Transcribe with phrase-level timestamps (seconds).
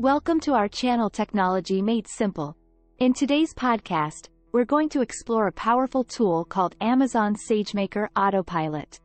[0.00, 2.56] Welcome to our channel Technology Made Simple.
[3.00, 9.00] In today's podcast, we're going to explore a powerful tool called Amazon SageMaker Autopilot.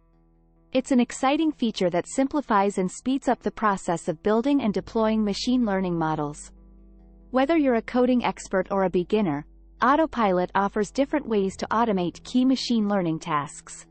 [0.71, 5.23] It's an exciting feature that simplifies and speeds up the process of building and deploying
[5.23, 6.51] machine learning models.
[7.31, 9.47] Whether you're a coding expert or a beginner,
[9.81, 13.87] Autopilot offers different ways to automate key machine learning tasks.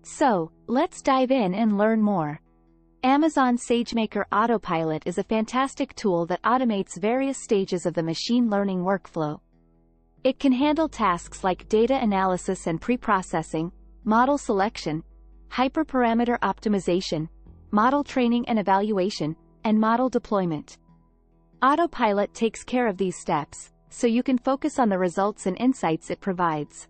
[0.00, 2.40] So, let's dive in and learn more.
[3.04, 8.84] Amazon SageMaker Autopilot is a fantastic tool that automates various stages of the machine learning
[8.84, 9.40] workflow.
[10.22, 13.72] It can handle tasks like data analysis and pre-processing,
[14.04, 15.02] model selection,
[15.50, 17.28] hyperparameter optimization,
[17.72, 19.34] model training and evaluation,
[19.64, 20.78] and model deployment.
[21.60, 26.08] Autopilot takes care of these steps, so you can focus on the results and insights
[26.08, 26.86] it provides.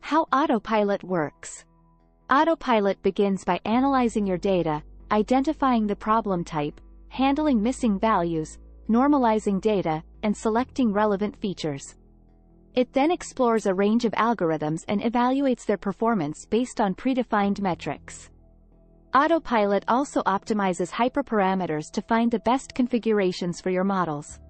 [0.00, 1.64] How Autopilot works.
[2.28, 10.02] Autopilot begins by analyzing your data, identifying the problem type, handling missing values, normalizing data,
[10.22, 11.96] and selecting relevant features.
[12.74, 18.30] It then explores a range of algorithms and evaluates their performance based on predefined metrics.
[19.14, 24.40] Autopilot also optimizes hyperparameters to find the best configurations for your models.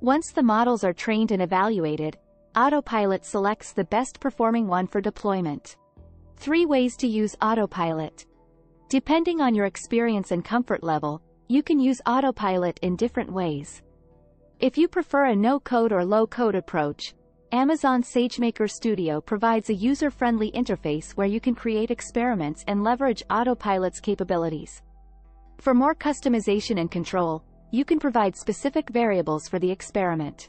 [0.00, 2.16] Once the models are trained and evaluated,
[2.56, 5.76] Autopilot selects the best performing one for deployment.
[6.36, 8.24] Three ways to use Autopilot.
[8.88, 13.82] Depending on your experience and comfort level, you can use Autopilot in different ways.
[14.60, 17.14] If you prefer a no-code or low-code approach,
[17.52, 24.00] Amazon SageMaker Studio provides a user-friendly interface where you can create experiments and leverage Autopilot's
[24.00, 24.80] capabilities.
[25.58, 30.48] For more customization and control, you can provide specific variables for the experiment.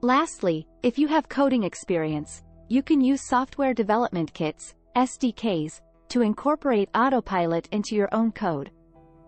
[0.00, 6.88] Lastly, if you have coding experience, you can use software development kits, SDKs, to incorporate
[6.94, 8.70] Autopilot into your own code.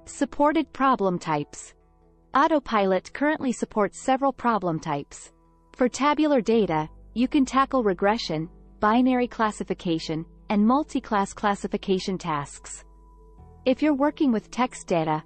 [0.06, 1.74] Supported problem types.
[2.34, 5.32] Autopilot currently supports several problem types.
[5.76, 8.48] For tabular data, you can tackle regression,
[8.80, 12.84] binary classification, and multi-class classification tasks.
[13.64, 15.22] If you're working with text data,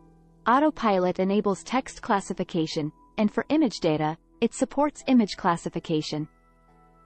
[0.46, 6.28] Autopilot enables text classification, and for image data, it supports image classification.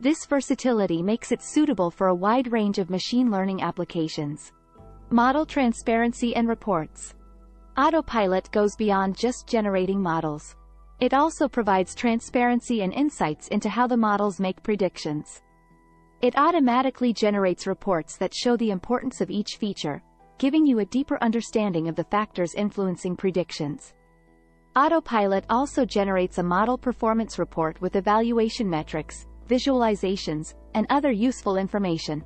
[0.00, 4.52] This versatility makes it suitable for a wide range of machine learning applications.
[5.10, 7.14] Model transparency and reports.
[7.76, 10.54] Autopilot goes beyond just generating models.
[11.00, 15.42] It also provides transparency and insights into how the models make predictions.
[16.20, 20.02] It automatically generates reports that show the importance of each feature,
[20.38, 23.94] giving you a deeper understanding of the factors influencing predictions.
[24.76, 32.22] Autopilot also generates a model performance report with evaluation metrics, visualizations, and other useful information.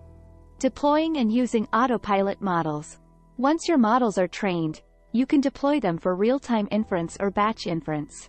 [0.59, 2.99] Deploying and using autopilot models.
[3.37, 8.29] Once your models are trained, you can deploy them for real-time inference or batch inference.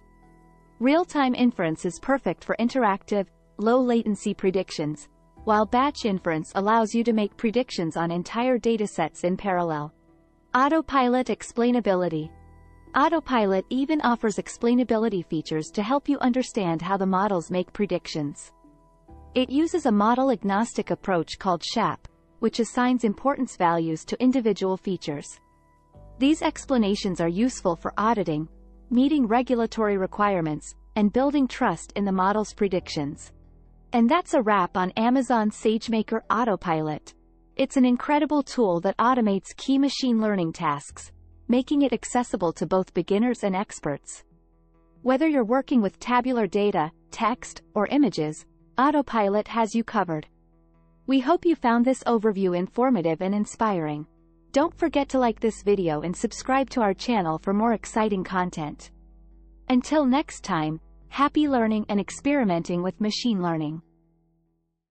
[0.80, 3.28] Real-time inference is perfect for interactive,
[3.58, 5.08] low-latency predictions,
[5.46, 9.94] while batch inference allows you to make predictions on entire datasets in parallel.
[10.56, 12.30] Autopilot explainability.
[12.96, 18.52] Autopilot even offers explainability features to help you understand how the models make predictions.
[19.36, 22.08] It uses a model-agnostic approach called SHAP,
[22.38, 25.40] which assigns importance values to individual features.
[26.20, 28.48] These explanations are useful for auditing,
[28.92, 33.32] meeting regulatory requirements, and building trust in the model's predictions.
[33.92, 37.16] And that's a wrap on Amazon SageMaker Autopilot.
[37.56, 41.12] It's an incredible tool that automates key machine learning tasks,
[41.48, 44.24] making it accessible to both beginners and experts.
[45.02, 48.46] Whether you're working with tabular data, text, or images,
[48.76, 50.26] Autopilot has you covered.
[51.06, 54.08] We hope you found this overview informative and inspiring.
[54.52, 58.90] Don't forget to like this video and subscribe to our channel for more exciting content.
[59.70, 60.80] Until next time,
[61.10, 63.84] happy learning and experimenting with machine learning.